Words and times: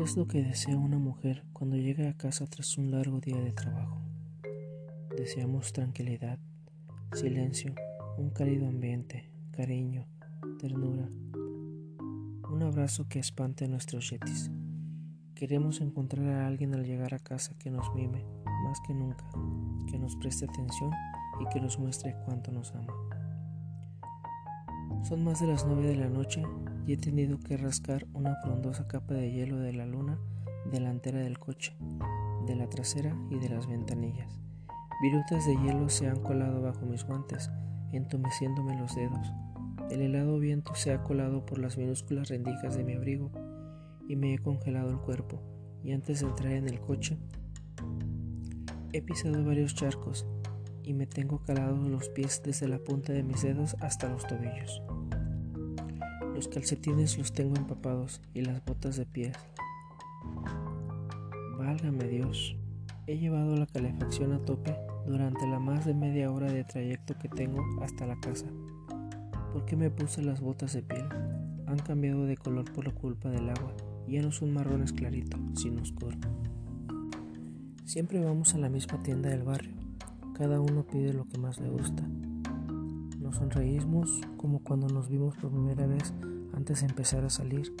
¿Qué 0.00 0.04
es 0.04 0.16
lo 0.16 0.26
que 0.26 0.42
desea 0.42 0.78
una 0.78 0.96
mujer 0.96 1.44
cuando 1.52 1.76
llega 1.76 2.08
a 2.08 2.16
casa 2.16 2.46
tras 2.46 2.78
un 2.78 2.90
largo 2.90 3.20
día 3.20 3.38
de 3.38 3.52
trabajo? 3.52 4.00
Deseamos 5.14 5.74
tranquilidad, 5.74 6.38
silencio, 7.12 7.74
un 8.16 8.30
cálido 8.30 8.66
ambiente, 8.66 9.30
cariño, 9.50 10.06
ternura, 10.58 11.06
un 12.50 12.62
abrazo 12.62 13.08
que 13.10 13.18
espante 13.18 13.66
a 13.66 13.68
nuestros 13.68 14.08
yetis. 14.08 14.50
Queremos 15.34 15.82
encontrar 15.82 16.28
a 16.28 16.46
alguien 16.46 16.74
al 16.74 16.86
llegar 16.86 17.12
a 17.12 17.18
casa 17.18 17.52
que 17.58 17.70
nos 17.70 17.94
mime 17.94 18.24
más 18.64 18.80
que 18.80 18.94
nunca, 18.94 19.30
que 19.86 19.98
nos 19.98 20.16
preste 20.16 20.46
atención 20.46 20.92
y 21.42 21.48
que 21.52 21.60
nos 21.60 21.78
muestre 21.78 22.16
cuánto 22.24 22.50
nos 22.52 22.74
ama. 22.74 22.94
Son 25.02 25.22
más 25.22 25.42
de 25.42 25.48
las 25.48 25.66
nueve 25.66 25.88
de 25.88 25.96
la 25.96 26.08
noche 26.08 26.42
y 26.86 26.92
he 26.92 26.96
tenido 26.96 27.38
que 27.38 27.56
rascar 27.56 28.06
una 28.14 28.36
frondosa 28.36 28.86
capa 28.86 29.14
de 29.14 29.30
hielo 29.32 29.58
de 29.58 29.72
la 29.72 29.86
luna 29.86 30.18
delantera 30.70 31.20
del 31.20 31.38
coche, 31.38 31.74
de 32.46 32.56
la 32.56 32.68
trasera 32.68 33.16
y 33.30 33.38
de 33.38 33.48
las 33.48 33.66
ventanillas. 33.66 34.38
Virutas 35.02 35.46
de 35.46 35.56
hielo 35.56 35.88
se 35.88 36.08
han 36.08 36.20
colado 36.20 36.60
bajo 36.60 36.84
mis 36.84 37.04
guantes, 37.04 37.50
entumeciéndome 37.92 38.78
los 38.78 38.94
dedos. 38.94 39.32
El 39.90 40.02
helado 40.02 40.38
viento 40.38 40.74
se 40.74 40.92
ha 40.92 41.02
colado 41.02 41.44
por 41.46 41.58
las 41.58 41.78
minúsculas 41.78 42.28
rendijas 42.28 42.76
de 42.76 42.84
mi 42.84 42.94
abrigo 42.94 43.30
y 44.08 44.16
me 44.16 44.34
he 44.34 44.38
congelado 44.38 44.90
el 44.90 44.98
cuerpo. 44.98 45.40
Y 45.82 45.92
antes 45.92 46.20
de 46.20 46.26
entrar 46.26 46.52
en 46.52 46.68
el 46.68 46.80
coche, 46.80 47.16
he 48.92 49.00
pisado 49.00 49.44
varios 49.44 49.74
charcos 49.74 50.26
y 50.82 50.92
me 50.92 51.06
tengo 51.06 51.42
calados 51.42 51.88
los 51.88 52.08
pies 52.10 52.42
desde 52.44 52.68
la 52.68 52.78
punta 52.78 53.12
de 53.12 53.22
mis 53.22 53.42
dedos 53.42 53.76
hasta 53.80 54.08
los 54.08 54.26
tobillos. 54.26 54.82
Los 56.40 56.48
calcetines 56.48 57.18
los 57.18 57.34
tengo 57.34 57.54
empapados 57.56 58.22
y 58.32 58.40
las 58.40 58.64
botas 58.64 58.96
de 58.96 59.04
pies. 59.04 59.36
Válgame 61.58 62.04
Dios, 62.04 62.56
he 63.06 63.18
llevado 63.18 63.58
la 63.58 63.66
calefacción 63.66 64.32
a 64.32 64.42
tope 64.46 64.74
durante 65.06 65.46
la 65.46 65.58
más 65.58 65.84
de 65.84 65.92
media 65.92 66.32
hora 66.32 66.50
de 66.50 66.64
trayecto 66.64 67.12
que 67.18 67.28
tengo 67.28 67.62
hasta 67.82 68.06
la 68.06 68.18
casa. 68.20 68.46
¿Por 69.52 69.66
qué 69.66 69.76
me 69.76 69.90
puse 69.90 70.22
las 70.22 70.40
botas 70.40 70.72
de 70.72 70.82
piel? 70.82 71.04
Han 71.66 71.78
cambiado 71.80 72.24
de 72.24 72.38
color 72.38 72.72
por 72.72 72.86
la 72.86 72.94
culpa 72.94 73.28
del 73.28 73.50
agua. 73.50 73.76
Ya 74.08 74.22
no 74.22 74.32
son 74.32 74.54
marrones 74.54 74.94
clarito, 74.94 75.36
sino 75.54 75.82
oscuro. 75.82 76.16
Siempre 77.84 78.24
vamos 78.24 78.54
a 78.54 78.58
la 78.58 78.70
misma 78.70 79.02
tienda 79.02 79.28
del 79.28 79.42
barrio. 79.42 79.74
Cada 80.38 80.58
uno 80.58 80.86
pide 80.86 81.12
lo 81.12 81.28
que 81.28 81.36
más 81.36 81.60
le 81.60 81.68
gusta. 81.68 82.02
Nos 83.30 83.38
sonreímos 83.38 84.20
como 84.36 84.58
cuando 84.58 84.88
nos 84.88 85.08
vimos 85.08 85.36
por 85.36 85.52
primera 85.52 85.86
vez 85.86 86.12
antes 86.52 86.80
de 86.80 86.88
empezar 86.88 87.24
a 87.24 87.30
salir 87.30 87.72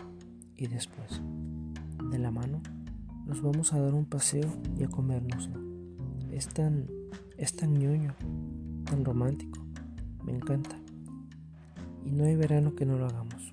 y 0.56 0.68
después. 0.68 1.20
De 2.08 2.20
la 2.20 2.30
mano, 2.30 2.62
nos 3.26 3.42
vamos 3.42 3.72
a 3.72 3.80
dar 3.80 3.92
un 3.94 4.04
paseo 4.04 4.48
y 4.78 4.84
a 4.84 4.88
comernos. 4.88 5.50
Es 6.30 6.46
tan, 6.46 6.86
es 7.36 7.56
tan 7.56 7.74
ñoño, 7.74 8.14
tan 8.84 9.04
romántico. 9.04 9.58
Me 10.24 10.36
encanta. 10.36 10.78
Y 12.04 12.12
no 12.12 12.26
hay 12.26 12.36
verano 12.36 12.76
que 12.76 12.86
no 12.86 12.96
lo 12.96 13.06
hagamos. 13.06 13.50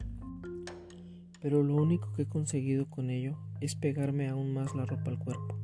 Pero 1.42 1.64
lo 1.64 1.78
único 1.78 2.14
que 2.14 2.22
he 2.22 2.28
conseguido 2.28 2.86
con 2.86 3.10
ello 3.10 3.40
es 3.60 3.74
pegarme 3.74 4.30
aún 4.30 4.54
más 4.54 4.76
la 4.76 4.86
ropa 4.86 5.10
al 5.10 5.18
cuerpo. 5.18 5.58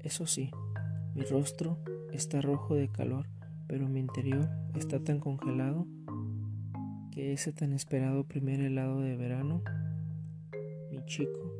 Eso 0.00 0.26
sí, 0.26 0.50
mi 1.14 1.22
rostro 1.22 1.78
está 2.12 2.40
rojo 2.40 2.74
de 2.74 2.88
calor, 2.88 3.28
pero 3.66 3.88
mi 3.88 4.00
interior 4.00 4.48
está 4.74 5.02
tan 5.02 5.20
congelado 5.20 5.86
que 7.10 7.32
ese 7.32 7.52
tan 7.52 7.72
esperado 7.72 8.24
primer 8.24 8.60
helado 8.60 9.00
de 9.00 9.16
verano, 9.16 9.62
mi 10.90 11.04
chico 11.06 11.52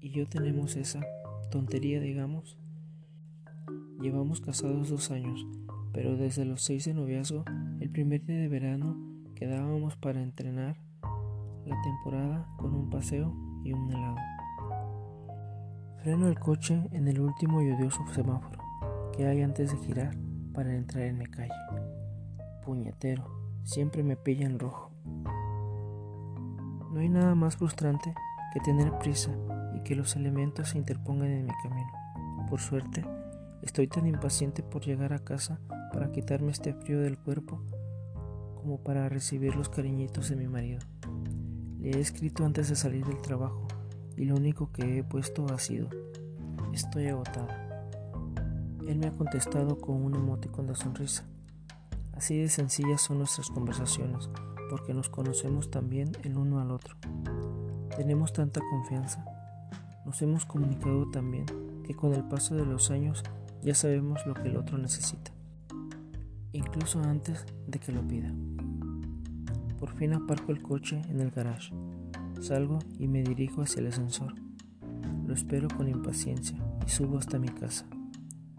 y 0.00 0.10
yo 0.10 0.28
tenemos 0.28 0.76
esa 0.76 1.00
tontería, 1.50 2.00
digamos. 2.00 2.56
Llevamos 4.00 4.40
casados 4.40 4.90
dos 4.90 5.10
años, 5.10 5.44
pero 5.92 6.16
desde 6.16 6.44
los 6.44 6.62
seis 6.62 6.84
de 6.84 6.94
noviazgo, 6.94 7.44
el 7.80 7.90
primer 7.90 8.24
día 8.24 8.38
de 8.38 8.48
verano, 8.48 8.96
quedábamos 9.34 9.96
para 9.96 10.22
entrenar 10.22 10.76
la 11.66 11.76
temporada 11.82 12.48
con 12.56 12.74
un 12.74 12.90
paseo 12.90 13.34
y 13.64 13.72
un 13.72 13.90
helado. 13.90 14.16
Freno 16.02 16.28
el 16.28 16.38
coche 16.38 16.80
en 16.92 17.08
el 17.08 17.20
último 17.20 17.60
y 17.60 17.70
odioso 17.72 18.06
semáforo 18.12 18.62
que 19.16 19.26
hay 19.26 19.42
antes 19.42 19.72
de 19.72 19.78
girar 19.78 20.27
para 20.52 20.74
entrar 20.74 21.04
en 21.04 21.18
mi 21.18 21.26
calle. 21.26 21.52
Puñetero 22.64 23.38
siempre 23.68 24.02
me 24.02 24.16
pilla 24.16 24.46
en 24.46 24.58
rojo. 24.58 24.90
No 26.90 27.00
hay 27.00 27.08
nada 27.08 27.34
más 27.34 27.56
frustrante 27.56 28.14
que 28.52 28.60
tener 28.60 28.96
prisa 28.98 29.30
y 29.76 29.82
que 29.82 29.94
los 29.94 30.16
elementos 30.16 30.70
se 30.70 30.78
interpongan 30.78 31.28
en 31.28 31.44
mi 31.44 31.52
camino. 31.62 31.90
Por 32.48 32.60
suerte, 32.60 33.04
estoy 33.62 33.88
tan 33.88 34.06
impaciente 34.06 34.62
por 34.62 34.82
llegar 34.82 35.12
a 35.12 35.18
casa 35.18 35.60
para 35.92 36.10
quitarme 36.10 36.50
este 36.50 36.72
frío 36.72 37.00
del 37.00 37.18
cuerpo 37.18 37.62
como 38.56 38.78
para 38.82 39.08
recibir 39.08 39.54
los 39.54 39.68
cariñitos 39.68 40.30
de 40.30 40.36
mi 40.36 40.48
marido. 40.48 40.80
Le 41.78 41.90
he 41.90 42.00
escrito 42.00 42.44
antes 42.44 42.70
de 42.70 42.76
salir 42.76 43.04
del 43.04 43.20
trabajo 43.20 43.68
y 44.16 44.24
lo 44.24 44.34
único 44.34 44.72
que 44.72 44.98
he 44.98 45.04
puesto 45.04 45.46
ha 45.52 45.58
sido, 45.58 45.88
estoy 46.72 47.06
agotada. 47.06 47.67
Él 48.88 48.98
me 48.98 49.06
ha 49.06 49.12
contestado 49.12 49.78
con 49.78 50.02
un 50.02 50.14
emoticón 50.14 50.66
de 50.66 50.74
sonrisa. 50.74 51.24
Así 52.14 52.38
de 52.38 52.48
sencillas 52.48 53.02
son 53.02 53.18
nuestras 53.18 53.50
conversaciones, 53.50 54.30
porque 54.70 54.94
nos 54.94 55.10
conocemos 55.10 55.70
también 55.70 56.10
el 56.24 56.38
uno 56.38 56.58
al 56.58 56.70
otro. 56.70 56.96
Tenemos 57.96 58.32
tanta 58.32 58.60
confianza, 58.60 59.22
nos 60.06 60.22
hemos 60.22 60.46
comunicado 60.46 61.10
también 61.10 61.44
que 61.84 61.94
con 61.94 62.14
el 62.14 62.24
paso 62.24 62.54
de 62.54 62.64
los 62.64 62.90
años 62.90 63.22
ya 63.62 63.74
sabemos 63.74 64.24
lo 64.26 64.32
que 64.32 64.48
el 64.48 64.56
otro 64.56 64.78
necesita, 64.78 65.32
incluso 66.52 66.98
antes 67.02 67.44
de 67.66 67.78
que 67.78 67.92
lo 67.92 68.00
pida. 68.08 68.32
Por 69.78 69.94
fin 69.96 70.14
aparco 70.14 70.50
el 70.50 70.62
coche 70.62 71.02
en 71.10 71.20
el 71.20 71.30
garage, 71.30 71.74
salgo 72.40 72.78
y 72.98 73.06
me 73.06 73.22
dirijo 73.22 73.60
hacia 73.60 73.80
el 73.80 73.88
ascensor. 73.88 74.34
Lo 75.26 75.34
espero 75.34 75.68
con 75.68 75.88
impaciencia 75.88 76.56
y 76.86 76.88
subo 76.88 77.18
hasta 77.18 77.38
mi 77.38 77.48
casa, 77.48 77.84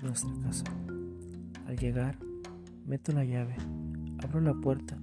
nuestra 0.01 0.31
casa. 0.41 0.65
Al 1.67 1.77
llegar, 1.77 2.17
Meto 2.89 3.11
la 3.11 3.23
llave, 3.23 3.55
abro 4.23 4.41
la 4.41 4.55
puerta 4.55 4.97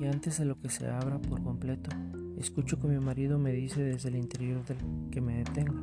y 0.00 0.04
antes 0.04 0.38
de 0.38 0.44
lo 0.44 0.58
que 0.60 0.68
se 0.68 0.88
abra 0.88 1.20
por 1.20 1.42
completo, 1.42 1.90
escucho 2.36 2.80
que 2.80 2.86
mi 2.88 2.98
marido 2.98 3.38
me 3.38 3.52
dice 3.52 3.82
desde 3.82 4.08
el 4.08 4.16
interior 4.16 4.64
del 4.64 4.78
que 5.10 5.20
me 5.20 5.38
detenga. 5.38 5.80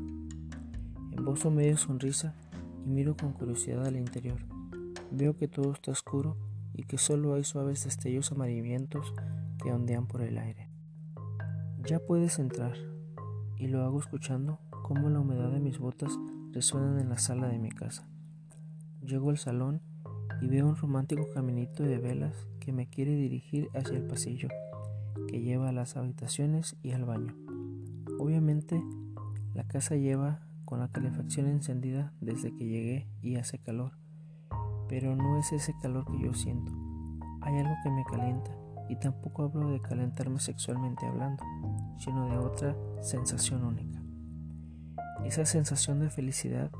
Embozo 1.11 1.51
medio 1.51 1.77
sonrisa 1.77 2.35
y 2.85 2.89
miro 2.89 3.15
con 3.15 3.33
curiosidad 3.33 3.85
al 3.85 3.97
interior. 3.97 4.39
Veo 5.11 5.35
que 5.35 5.47
todo 5.47 5.73
está 5.73 5.91
oscuro 5.91 6.37
y 6.73 6.83
que 6.83 6.97
solo 6.97 7.33
hay 7.33 7.43
suaves 7.43 7.83
destellos 7.83 8.31
amarillentos 8.31 9.13
que 9.61 9.71
ondean 9.71 10.07
por 10.07 10.21
el 10.21 10.37
aire. 10.37 10.69
Ya 11.85 11.99
puedes 11.99 12.39
entrar, 12.39 12.77
y 13.57 13.67
lo 13.67 13.83
hago 13.83 13.99
escuchando 13.99 14.59
cómo 14.83 15.09
la 15.09 15.19
humedad 15.19 15.51
de 15.51 15.59
mis 15.59 15.79
botas 15.79 16.17
resuena 16.51 16.99
en 17.01 17.09
la 17.09 17.17
sala 17.17 17.47
de 17.47 17.59
mi 17.59 17.69
casa. 17.69 18.08
Llego 19.01 19.29
al 19.29 19.37
salón 19.37 19.81
y 20.41 20.47
veo 20.47 20.67
un 20.67 20.75
romántico 20.75 21.27
caminito 21.33 21.83
de 21.83 21.97
velas 21.97 22.47
que 22.59 22.71
me 22.71 22.87
quiere 22.87 23.15
dirigir 23.15 23.69
hacia 23.73 23.97
el 23.97 24.03
pasillo 24.03 24.49
que 25.27 25.41
lleva 25.41 25.69
a 25.69 25.73
las 25.73 25.95
habitaciones 25.95 26.75
y 26.81 26.91
al 26.91 27.05
baño. 27.05 27.35
Obviamente 28.19 28.83
la 29.53 29.63
casa 29.63 29.95
lleva 29.95 30.41
con 30.65 30.79
la 30.79 30.89
calefacción 30.89 31.47
encendida 31.47 32.13
desde 32.19 32.55
que 32.55 32.65
llegué 32.65 33.07
y 33.21 33.35
hace 33.35 33.59
calor, 33.59 33.93
pero 34.87 35.15
no 35.15 35.37
es 35.39 35.51
ese 35.51 35.73
calor 35.81 36.05
que 36.05 36.19
yo 36.19 36.33
siento. 36.33 36.71
Hay 37.41 37.57
algo 37.57 37.75
que 37.83 37.89
me 37.89 38.03
calienta 38.05 38.55
y 38.89 38.95
tampoco 38.95 39.43
hablo 39.43 39.69
de 39.69 39.81
calentarme 39.81 40.39
sexualmente 40.39 41.05
hablando, 41.05 41.43
sino 41.97 42.27
de 42.27 42.37
otra 42.37 42.75
sensación 43.01 43.63
única. 43.63 44.01
Esa 45.23 45.45
sensación 45.45 45.99
de 45.99 46.09
felicidad 46.09 46.71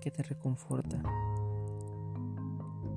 que 0.00 0.10
te 0.10 0.22
reconforta, 0.22 1.02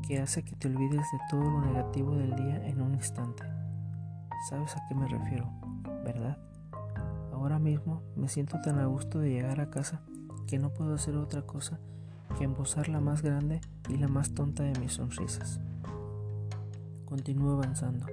que 0.07 0.19
hace 0.19 0.44
que 0.44 0.55
te 0.55 0.67
olvides 0.67 1.05
de 1.11 1.19
todo 1.29 1.44
lo 1.44 1.61
negativo 1.61 2.15
del 2.15 2.35
día 2.35 2.65
en 2.67 2.81
un 2.81 2.94
instante. 2.94 3.44
¿Sabes 4.50 4.75
a 4.75 4.83
qué 4.88 4.95
me 4.95 5.07
refiero? 5.07 5.50
¿Verdad? 6.03 6.38
Ahora 7.31 7.59
mismo 7.59 8.01
me 8.15 8.29
siento 8.29 8.59
tan 8.61 8.79
a 8.79 8.85
gusto 8.85 9.19
de 9.19 9.29
llegar 9.29 9.59
a 9.59 9.69
casa 9.69 10.01
que 10.47 10.59
no 10.59 10.69
puedo 10.69 10.95
hacer 10.95 11.15
otra 11.15 11.41
cosa 11.44 11.79
que 12.38 12.45
embosar 12.45 12.89
la 12.89 13.00
más 13.00 13.21
grande 13.21 13.61
y 13.89 13.97
la 13.97 14.07
más 14.07 14.33
tonta 14.33 14.63
de 14.63 14.79
mis 14.79 14.94
sonrisas. 14.94 15.59
Continúo 17.06 17.53
avanzando, 17.53 18.06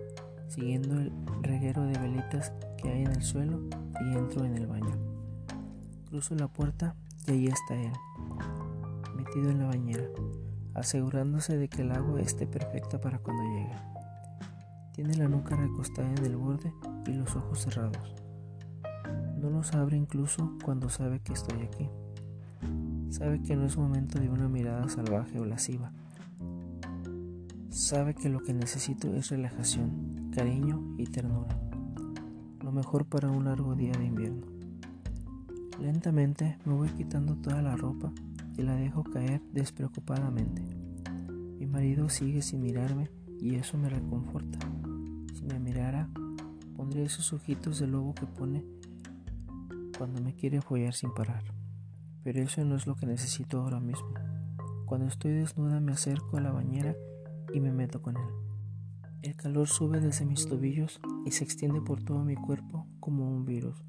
siguiendo 0.48 0.94
el 0.94 1.12
reguero 1.42 1.82
de 1.84 1.98
velitas 1.98 2.52
que 2.76 2.88
hay 2.90 3.02
en 3.02 3.12
el 3.12 3.22
suelo 3.22 3.60
y 4.00 4.16
entro 4.16 4.44
en 4.44 4.56
el 4.56 4.66
baño. 4.66 4.96
Cruzo 6.08 6.34
la 6.34 6.48
puerta 6.48 6.94
y 7.26 7.30
ahí 7.32 7.46
está 7.46 7.74
él, 7.74 7.92
metido 9.20 9.50
en 9.50 9.58
la 9.58 9.66
bañera 9.66 10.04
asegurándose 10.74 11.56
de 11.56 11.68
que 11.68 11.82
el 11.82 11.92
agua 11.92 12.20
esté 12.20 12.46
perfecta 12.46 13.00
para 13.00 13.18
cuando 13.18 13.42
llegue. 13.42 13.76
Tiene 14.92 15.14
la 15.14 15.28
nuca 15.28 15.56
recostada 15.56 16.10
en 16.10 16.24
el 16.24 16.36
borde 16.36 16.72
y 17.06 17.12
los 17.12 17.34
ojos 17.36 17.60
cerrados. 17.60 18.14
No 19.38 19.50
los 19.50 19.74
abre 19.74 19.96
incluso 19.96 20.52
cuando 20.64 20.88
sabe 20.88 21.20
que 21.20 21.32
estoy 21.32 21.62
aquí. 21.62 21.88
Sabe 23.10 23.42
que 23.42 23.56
no 23.56 23.64
es 23.64 23.76
momento 23.76 24.18
de 24.18 24.28
una 24.28 24.48
mirada 24.48 24.88
salvaje 24.88 25.40
o 25.40 25.44
lasciva. 25.44 25.92
Sabe 27.70 28.14
que 28.14 28.28
lo 28.28 28.40
que 28.40 28.52
necesito 28.52 29.14
es 29.14 29.30
relajación, 29.30 30.30
cariño 30.34 30.94
y 30.98 31.06
ternura. 31.06 31.56
Lo 32.62 32.72
mejor 32.72 33.06
para 33.06 33.30
un 33.30 33.44
largo 33.44 33.74
día 33.74 33.92
de 33.92 34.04
invierno. 34.04 34.46
Lentamente 35.80 36.58
me 36.66 36.74
voy 36.74 36.90
quitando 36.90 37.36
toda 37.36 37.62
la 37.62 37.74
ropa 37.74 38.12
y 38.60 38.62
la 38.62 38.76
dejo 38.76 39.02
caer 39.04 39.40
despreocupadamente. 39.52 40.62
Mi 41.58 41.66
marido 41.66 42.10
sigue 42.10 42.42
sin 42.42 42.60
mirarme 42.60 43.10
y 43.40 43.54
eso 43.54 43.78
me 43.78 43.88
reconforta. 43.88 44.58
Si 45.32 45.44
me 45.44 45.58
mirara, 45.58 46.10
pondría 46.76 47.04
esos 47.04 47.32
ojitos 47.32 47.78
de 47.78 47.86
lobo 47.86 48.14
que 48.14 48.26
pone 48.26 48.62
cuando 49.96 50.20
me 50.20 50.34
quiere 50.34 50.60
follar 50.60 50.92
sin 50.92 51.14
parar. 51.14 51.42
Pero 52.22 52.42
eso 52.42 52.62
no 52.66 52.76
es 52.76 52.86
lo 52.86 52.96
que 52.96 53.06
necesito 53.06 53.62
ahora 53.62 53.80
mismo. 53.80 54.12
Cuando 54.84 55.06
estoy 55.06 55.32
desnuda 55.32 55.80
me 55.80 55.92
acerco 55.92 56.36
a 56.36 56.42
la 56.42 56.52
bañera 56.52 56.94
y 57.54 57.60
me 57.60 57.72
meto 57.72 58.02
con 58.02 58.18
él. 58.18 58.28
El 59.22 59.36
calor 59.36 59.68
sube 59.68 60.00
desde 60.00 60.26
mis 60.26 60.46
tobillos 60.46 61.00
y 61.24 61.30
se 61.30 61.44
extiende 61.44 61.80
por 61.80 62.02
todo 62.02 62.24
mi 62.24 62.36
cuerpo 62.36 62.86
como 63.00 63.26
un 63.26 63.46
virus, 63.46 63.82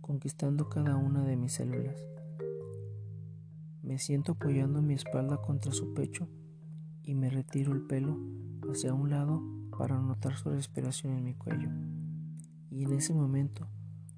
conquistando 0.00 0.68
cada 0.68 0.96
una 0.96 1.22
de 1.22 1.36
mis 1.36 1.52
células. 1.52 1.96
Me 3.88 3.98
siento 3.98 4.32
apoyando 4.32 4.82
mi 4.82 4.92
espalda 4.92 5.38
contra 5.38 5.72
su 5.72 5.94
pecho 5.94 6.28
y 7.02 7.14
me 7.14 7.30
retiro 7.30 7.72
el 7.72 7.86
pelo 7.86 8.18
hacia 8.70 8.92
un 8.92 9.08
lado 9.08 9.42
para 9.78 9.98
notar 9.98 10.36
su 10.36 10.50
respiración 10.50 11.14
en 11.16 11.24
mi 11.24 11.34
cuello. 11.34 11.70
Y 12.70 12.84
en 12.84 12.92
ese 12.92 13.14
momento, 13.14 13.66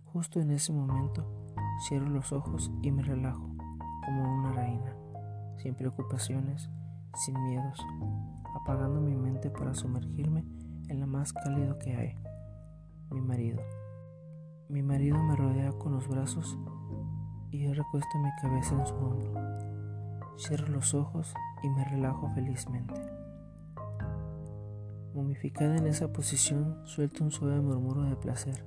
justo 0.07 0.41
en 0.41 0.51
ese 0.51 0.73
momento, 0.73 1.55
cierro 1.87 2.09
los 2.09 2.33
ojos 2.33 2.73
y 2.83 2.91
me 2.91 3.05
relajo 3.05 3.55
como 4.05 4.41
una 4.41 4.51
reina, 4.55 4.97
sin 5.59 5.77
preocupaciones, 5.77 6.69
sin 7.25 7.41
miedos, 7.41 7.79
apagando 8.61 9.01
mi 9.01 9.15
mente 9.15 9.51
para 9.51 9.73
sumergirme 9.73 10.45
en 10.89 10.99
la 10.99 11.07
más 11.07 11.33
cálido 11.33 11.79
que 11.79 11.95
hay, 11.95 12.17
mi 13.13 13.21
marido. 13.21 13.61
Mi 14.69 14.83
marido 14.83 15.23
me 15.23 15.37
rodea 15.37 15.71
con 15.71 15.93
los 15.93 16.09
brazos 16.09 16.59
y 17.53 17.63
yo 17.63 17.73
recuesto 17.73 18.19
mi 18.19 18.31
cabeza 18.43 18.75
en 18.75 18.85
su 18.85 18.95
hombro. 18.97 19.50
Cierro 20.39 20.69
los 20.69 20.95
ojos 20.95 21.35
y 21.63 21.69
me 21.69 21.85
relajo 21.85 22.29
felizmente. 22.31 22.95
Momificada 25.15 25.77
en 25.77 25.87
esa 25.87 26.13
posición, 26.13 26.79
suelto 26.85 27.25
un 27.25 27.33
suave 27.33 27.61
murmuro 27.61 28.03
de 28.05 28.17
placer. 28.17 28.65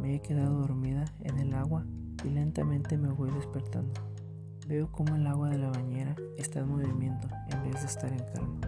Me 0.00 0.14
he 0.14 0.20
quedado 0.20 0.60
dormida 0.60 1.04
en 1.20 1.38
el 1.38 1.54
agua 1.54 1.84
y 2.24 2.28
lentamente 2.28 2.96
me 2.96 3.10
voy 3.10 3.30
despertando. 3.30 4.00
Veo 4.66 4.90
como 4.92 5.16
el 5.16 5.26
agua 5.26 5.50
de 5.50 5.58
la 5.58 5.70
bañera 5.70 6.14
está 6.38 6.60
en 6.60 6.68
movimiento 6.68 7.28
en 7.48 7.62
vez 7.64 7.80
de 7.80 7.86
estar 7.86 8.12
en 8.12 8.24
calma. 8.32 8.60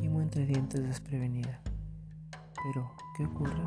Gimo 0.00 0.20
entre 0.20 0.44
dientes 0.44 0.82
desprevenida. 0.82 1.60
Pero, 2.64 2.90
¿qué 3.16 3.24
ocurre? 3.24 3.62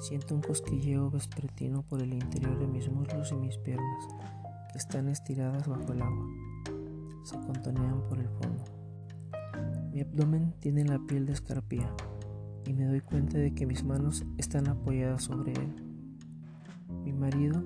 Siento 0.00 0.34
un 0.34 0.42
cosquilleo 0.42 1.10
vespertino 1.10 1.82
por 1.82 2.02
el 2.02 2.12
interior 2.12 2.58
de 2.58 2.66
mis 2.66 2.90
muslos 2.90 3.30
y 3.30 3.36
mis 3.36 3.56
piernas, 3.58 4.08
están 4.74 5.08
estiradas 5.08 5.68
bajo 5.68 5.92
el 5.92 6.02
agua. 6.02 6.26
Se 7.24 7.38
contonean 7.38 8.02
por 8.08 8.18
el 8.18 8.28
fondo. 8.28 8.64
Mi 9.92 10.00
abdomen 10.00 10.54
tiene 10.60 10.84
la 10.84 10.98
piel 10.98 11.26
de 11.26 11.32
escarpía 11.32 11.94
y 12.66 12.72
me 12.72 12.86
doy 12.86 13.00
cuenta 13.00 13.38
de 13.38 13.54
que 13.54 13.66
mis 13.66 13.84
manos 13.84 14.24
están 14.38 14.68
apoyadas 14.68 15.24
sobre 15.24 15.52
él. 15.52 15.74
Mi 17.04 17.12
marido 17.12 17.62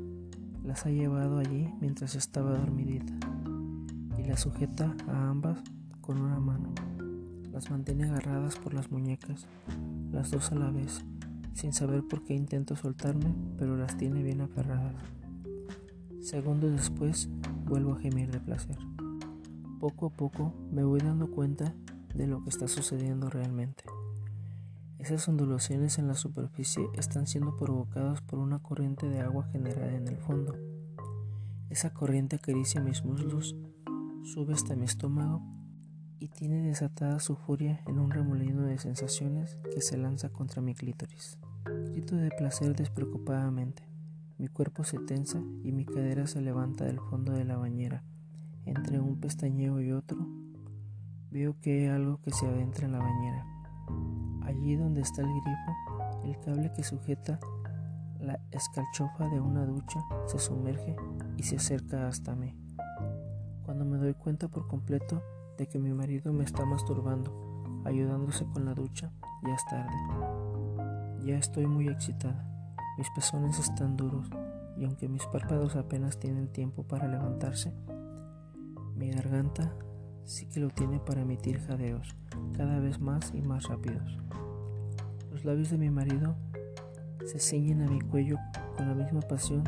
las 0.65 0.85
ha 0.87 0.91
llevado 0.91 1.39
allí 1.39 1.73
mientras 1.81 2.17
estaba 2.17 2.59
dormidita 2.59 3.13
y 4.19 4.25
las 4.25 4.41
sujeta 4.41 4.95
a 5.09 5.31
ambas 5.31 5.61
con 6.01 6.21
una 6.21 6.41
mano. 6.41 6.73
Las 7.53 7.71
mantiene 7.71 8.05
agarradas 8.05 8.57
por 8.57 8.75
las 8.75 8.91
muñecas, 8.91 9.47
las 10.11 10.31
dos 10.31 10.53
a 10.53 10.57
la 10.57 10.71
vez, 10.71 11.05
sin 11.55 11.73
saber 11.73 12.03
por 12.07 12.25
qué 12.25 12.35
intento 12.35 12.77
soltarme, 12.77 13.35
pero 13.57 13.77
las 13.77 13.97
tiene 13.97 14.23
bien 14.23 14.41
aferradas. 14.41 14.95
Segundos 16.27 16.73
después, 16.73 17.31
vuelvo 17.67 17.93
a 17.93 18.01
gemir 18.01 18.33
de 18.33 18.41
placer. 18.41 18.77
Poco 19.79 20.07
a 20.07 20.11
poco 20.11 20.53
me 20.73 20.83
voy 20.83 20.99
dando 20.99 21.31
cuenta 21.31 21.73
de 22.17 22.27
lo 22.27 22.43
que 22.43 22.51
está 22.51 22.67
sucediendo 22.67 23.31
realmente. 23.31 23.85
Esas 24.99 25.29
ondulaciones 25.29 26.01
en 26.01 26.09
la 26.09 26.15
superficie 26.15 26.85
están 26.95 27.29
siendo 27.29 27.57
provocadas 27.57 28.23
por 28.23 28.41
una 28.41 28.59
corriente 28.59 29.09
de 29.09 29.21
agua 29.21 29.45
generada 29.53 29.95
en 29.95 30.09
el 30.09 30.17
fondo. 30.17 30.57
Esa 31.71 31.95
corriente 31.95 32.35
acaricia 32.35 32.81
mis 32.81 33.05
muslos, 33.05 33.55
sube 34.25 34.53
hasta 34.53 34.75
mi 34.75 34.87
estómago 34.87 35.43
y 36.19 36.27
tiene 36.27 36.61
desatada 36.61 37.21
su 37.21 37.37
furia 37.37 37.85
en 37.87 38.01
un 38.01 38.11
remolino 38.11 38.63
de 38.63 38.79
sensaciones 38.79 39.59
que 39.73 39.81
se 39.81 39.97
lanza 39.97 40.31
contra 40.31 40.61
mi 40.61 40.75
clítoris. 40.75 41.39
Grito 41.93 42.17
de 42.17 42.31
placer 42.31 42.75
despreocupadamente. 42.75 43.96
Mi 44.39 44.49
cuerpo 44.49 44.85
se 44.85 44.99
tensa 44.99 45.41
y 45.65 45.73
mi 45.73 45.87
cadera 45.87 46.27
se 46.27 46.43
levanta 46.43 46.85
del 46.85 47.01
fondo 47.01 47.33
de 47.33 47.47
la 47.47 47.57
bañera. 47.57 48.03
Entre 48.67 49.01
un 49.01 49.19
pestañeo 49.19 49.81
y 49.81 49.93
otro, 49.93 50.19
veo 51.31 51.59
que 51.61 51.81
hay 51.81 51.87
algo 51.87 52.21
que 52.21 52.33
se 52.33 52.47
adentra 52.47 52.85
en 52.85 52.93
la 52.93 52.99
bañera. 52.99 53.47
Allí 54.43 54.77
donde 54.77 55.01
está 55.01 55.23
el 55.23 55.29
grifo, 55.29 56.23
el 56.25 56.39
cable 56.41 56.71
que 56.75 56.83
sujeta 56.83 57.41
la 58.21 58.39
escarchofa 58.51 59.29
de 59.29 59.41
una 59.41 59.65
ducha 59.65 60.05
se 60.27 60.39
sumerge 60.39 60.97
y 61.39 61.43
se 61.43 61.57
acerca 61.57 62.07
hasta 62.07 62.35
mí. 62.35 62.55
Cuando 63.65 63.87
me 63.87 63.97
doy 63.97 64.13
cuenta 64.13 64.49
por 64.49 64.69
completo 64.69 65.23
de 65.57 65.67
que 65.67 65.79
mi 65.79 65.95
marido 65.95 66.35
me 66.35 66.45
está 66.45 66.67
masturbando, 66.67 67.83
ayudándose 67.87 68.45
con 68.47 68.67
la 68.67 68.75
ducha, 68.75 69.13
ya 69.47 69.55
es 69.55 69.65
tarde. 69.65 71.25
Ya 71.25 71.39
estoy 71.39 71.67
muy 71.67 71.89
excitada, 71.89 72.56
mis 72.97 73.11
pezones 73.11 73.59
están 73.59 73.97
duros 73.97 74.29
y 74.77 74.85
aunque 74.85 75.09
mis 75.09 75.25
párpados 75.27 75.77
apenas 75.77 76.19
tienen 76.19 76.49
tiempo 76.49 76.83
para 76.83 77.09
levantarse, 77.09 77.73
mi 78.95 79.11
garganta 79.11 79.75
sí 80.25 80.47
que 80.47 80.61
lo 80.61 80.71
tiene 80.71 80.99
para 80.99 81.23
emitir 81.23 81.61
jadeos 81.61 82.17
cada 82.57 82.79
vez 82.81 83.01
más 83.01 83.33
y 83.35 83.43
más 83.43 83.69
rápidos. 83.69 84.19
Los 85.31 85.45
labios 85.45 85.71
de 85.71 85.79
mi 85.79 85.91
marido 85.91 86.37
se 87.27 87.39
ciñen 87.39 87.83
a 87.83 87.91
mi 87.91 88.01
cuello 88.01 88.37
con 88.77 88.89
la 88.89 88.95
misma 88.95 89.21
pasión 89.21 89.63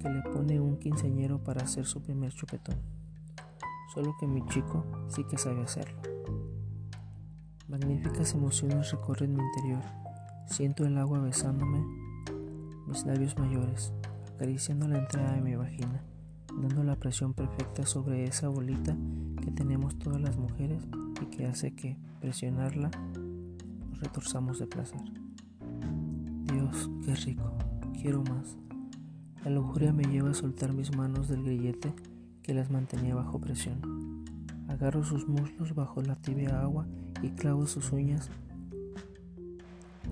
que 0.00 0.08
le 0.08 0.22
pone 0.22 0.60
un 0.60 0.78
quinceañero 0.78 1.42
para 1.42 1.62
hacer 1.62 1.86
su 1.86 2.02
primer 2.02 2.32
chupetón. 2.32 2.76
Solo 3.92 4.14
que 4.20 4.26
mi 4.26 4.44
chico 4.46 4.84
sí 5.08 5.24
que 5.24 5.38
sabe 5.38 5.62
hacerlo. 5.62 5.98
Magníficas 7.68 8.34
emociones 8.34 8.92
recorren 8.92 9.34
mi 9.34 9.42
interior. 9.42 9.82
Siento 10.46 10.84
el 10.84 10.96
agua 10.98 11.18
besándome, 11.18 11.84
labios 13.04 13.36
mayores, 13.38 13.92
acariciando 14.34 14.88
la 14.88 14.98
entrada 14.98 15.32
de 15.34 15.42
mi 15.42 15.54
vagina, 15.54 16.02
dando 16.48 16.82
la 16.82 16.96
presión 16.96 17.34
perfecta 17.34 17.84
sobre 17.84 18.24
esa 18.24 18.48
bolita 18.48 18.96
que 19.42 19.50
tenemos 19.50 19.98
todas 19.98 20.20
las 20.20 20.36
mujeres 20.38 20.82
y 21.20 21.26
que 21.26 21.46
hace 21.46 21.74
que 21.74 21.98
presionarla 22.20 22.90
nos 23.90 24.00
retorzamos 24.00 24.58
de 24.58 24.66
placer. 24.66 25.00
Dios, 26.44 26.90
qué 27.04 27.14
rico, 27.16 27.52
quiero 28.00 28.22
más. 28.22 28.56
La 29.44 29.50
lujuria 29.50 29.92
me 29.92 30.04
lleva 30.04 30.30
a 30.30 30.34
soltar 30.34 30.72
mis 30.72 30.96
manos 30.96 31.28
del 31.28 31.42
grillete 31.42 31.92
que 32.42 32.54
las 32.54 32.70
mantenía 32.70 33.14
bajo 33.14 33.40
presión. 33.40 34.24
Agarro 34.68 35.04
sus 35.04 35.28
muslos 35.28 35.74
bajo 35.74 36.00
la 36.02 36.16
tibia 36.16 36.60
agua 36.60 36.86
y 37.22 37.30
clavo 37.30 37.66
sus 37.66 37.92
uñas 37.92 38.30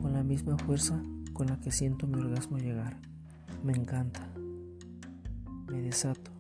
con 0.03 0.13
la 0.13 0.23
misma 0.23 0.59
fuerza 0.59 1.03
con 1.35 1.49
la 1.49 1.61
que 1.61 1.71
siento 1.71 2.07
mi 2.07 2.19
orgasmo 2.19 2.57
llegar. 2.57 2.97
Me 3.63 3.75
encanta. 3.75 4.27
Me 5.71 5.83
desato. 5.83 6.31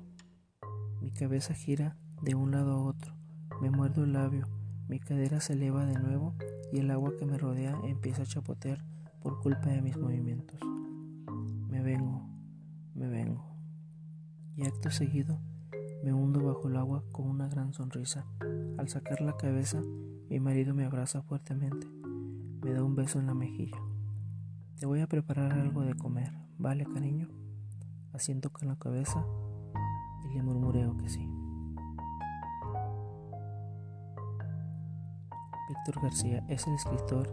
Mi 1.02 1.10
cabeza 1.10 1.52
gira 1.52 1.96
de 2.22 2.34
un 2.34 2.52
lado 2.52 2.72
a 2.72 2.82
otro. 2.82 3.14
Me 3.60 3.70
muerdo 3.70 4.04
el 4.04 4.14
labio. 4.14 4.48
Mi 4.88 5.00
cadera 5.00 5.40
se 5.40 5.52
eleva 5.52 5.84
de 5.84 5.98
nuevo 5.98 6.34
y 6.72 6.78
el 6.78 6.90
agua 6.90 7.12
que 7.18 7.26
me 7.26 7.36
rodea 7.36 7.78
empieza 7.84 8.22
a 8.22 8.26
chapotear 8.26 8.82
por 9.20 9.40
culpa 9.40 9.68
de 9.68 9.82
mis 9.82 9.98
movimientos. 9.98 10.58
Me 11.68 11.82
vengo, 11.82 12.26
me 12.94 13.08
vengo. 13.08 13.44
Y 14.56 14.64
acto 14.66 14.90
seguido 14.90 15.40
me 16.04 16.12
hundo 16.12 16.42
bajo 16.42 16.68
el 16.68 16.76
agua 16.76 17.02
con 17.12 17.30
una 17.30 17.48
gran 17.48 17.72
sonrisa. 17.72 18.26
Al 18.76 18.90
sacar 18.90 19.22
la 19.22 19.38
cabeza, 19.38 19.80
mi 20.28 20.38
marido 20.38 20.74
me 20.74 20.84
abraza 20.84 21.22
fuertemente. 21.22 21.86
Me 22.62 22.74
da 22.74 22.84
un 22.84 22.94
beso 22.94 23.18
en 23.18 23.26
la 23.26 23.32
mejilla. 23.32 23.78
Te 24.78 24.86
voy 24.86 25.00
a 25.00 25.06
preparar 25.06 25.52
algo 25.52 25.82
de 25.82 25.94
comer, 25.94 26.32
¿vale, 26.58 26.84
cariño? 26.84 27.28
Asiento 28.12 28.50
con 28.50 28.68
la 28.68 28.76
cabeza 28.76 29.24
y 30.24 30.34
le 30.34 30.42
murmureo 30.42 30.96
que 30.96 31.08
sí. 31.08 31.28
Víctor 35.68 36.02
García 36.02 36.44
es 36.48 36.66
el 36.66 36.74
escritor 36.74 37.28